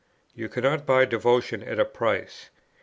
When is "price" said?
1.85-2.49